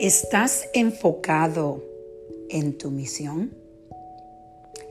[0.00, 1.84] ¿Estás enfocado
[2.50, 3.54] en tu misión?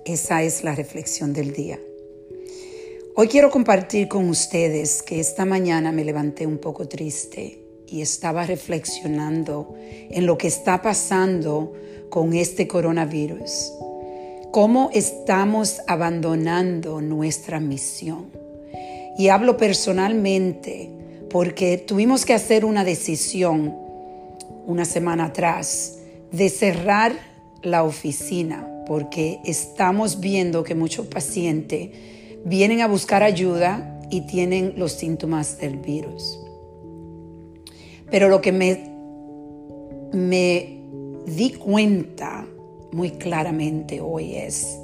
[0.05, 1.77] Esa es la reflexión del día.
[3.15, 8.45] Hoy quiero compartir con ustedes que esta mañana me levanté un poco triste y estaba
[8.45, 9.75] reflexionando
[10.09, 11.73] en lo que está pasando
[12.09, 13.73] con este coronavirus.
[14.51, 18.31] Cómo estamos abandonando nuestra misión.
[19.17, 20.89] Y hablo personalmente
[21.29, 23.82] porque tuvimos que hacer una decisión
[24.65, 25.99] una semana atrás
[26.31, 27.13] de cerrar
[27.61, 31.89] la oficina porque estamos viendo que muchos pacientes
[32.43, 36.39] vienen a buscar ayuda y tienen los síntomas del virus.
[38.11, 38.89] Pero lo que me,
[40.11, 40.81] me
[41.25, 42.45] di cuenta
[42.91, 44.77] muy claramente hoy es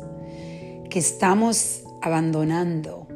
[0.90, 3.08] que estamos abandonando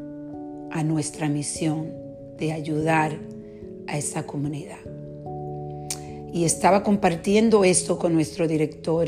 [0.71, 1.91] a nuestra misión
[2.37, 3.17] de ayudar
[3.87, 4.79] a esa comunidad
[6.33, 9.07] y estaba compartiendo esto con nuestro director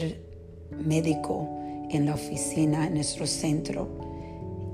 [0.72, 1.50] médico
[1.90, 3.88] en la oficina, en nuestro centro.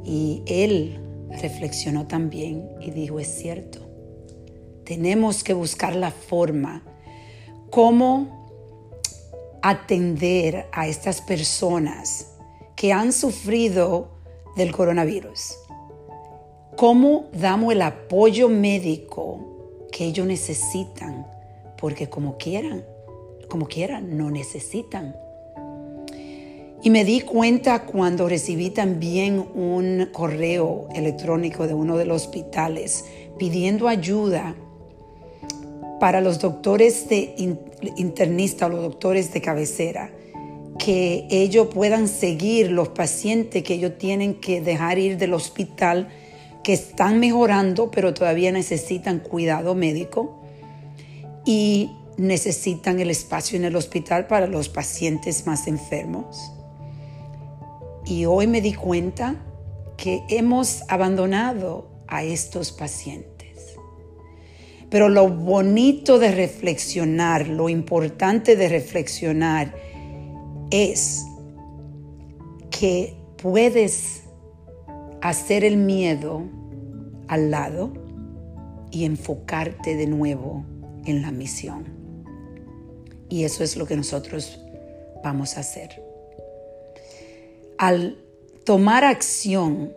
[0.03, 0.99] Y él
[1.41, 3.79] reflexionó también y dijo, es cierto,
[4.83, 6.83] tenemos que buscar la forma
[7.69, 8.41] cómo
[9.61, 12.33] atender a estas personas
[12.75, 14.09] que han sufrido
[14.57, 15.55] del coronavirus.
[16.75, 21.25] ¿Cómo damos el apoyo médico que ellos necesitan?
[21.81, 22.85] Porque como quieran,
[23.49, 25.15] como quieran, no necesitan.
[26.83, 33.05] Y me di cuenta cuando recibí también un correo electrónico de uno de los hospitales
[33.37, 34.55] pidiendo ayuda
[35.99, 37.35] para los doctores de
[37.97, 40.11] internista o los doctores de cabecera,
[40.77, 46.09] que ellos puedan seguir los pacientes que ellos tienen que dejar ir del hospital,
[46.63, 50.40] que están mejorando, pero todavía necesitan cuidado médico
[51.45, 56.51] y necesitan el espacio en el hospital para los pacientes más enfermos.
[58.05, 59.35] Y hoy me di cuenta
[59.97, 63.77] que hemos abandonado a estos pacientes.
[64.89, 69.73] Pero lo bonito de reflexionar, lo importante de reflexionar
[70.69, 71.25] es
[72.69, 74.23] que puedes
[75.21, 76.43] hacer el miedo
[77.27, 77.93] al lado
[78.91, 80.65] y enfocarte de nuevo
[81.05, 81.85] en la misión.
[83.29, 84.59] Y eso es lo que nosotros
[85.23, 86.03] vamos a hacer.
[87.77, 88.17] Al
[88.65, 89.93] tomar acción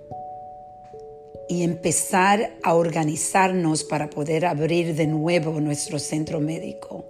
[1.48, 7.04] y empezar a organizarnos para poder abrir de nuevo nuestro centro médico,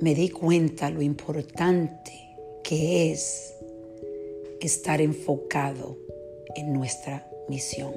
[0.00, 2.12] me di cuenta lo importante
[2.62, 3.54] que es
[4.60, 5.98] estar enfocado
[6.54, 7.94] en nuestra misión.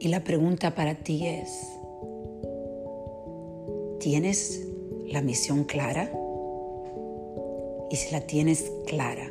[0.00, 1.50] Y la pregunta para ti es,
[4.02, 4.66] ¿Tienes
[5.06, 6.10] la misión clara?
[7.88, 9.30] Y si la tienes clara,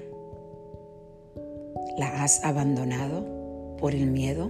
[1.98, 4.50] ¿la has abandonado por el miedo?